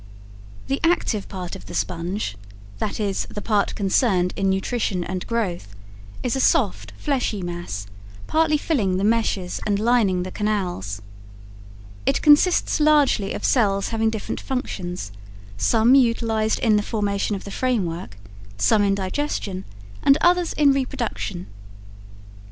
[0.65, 2.35] The active part of the sponge,
[2.79, 5.75] that is, the part concerned in nutrition and growth,
[6.23, 7.85] is a soft, fleshy mass,
[8.25, 11.03] partly filling the meshes and lining the canals.
[12.07, 15.11] It consists largely of cells having different functions;
[15.55, 18.17] some utilized in the formation of the framework,
[18.57, 19.65] some in digestion
[20.01, 21.45] and others in reproduction.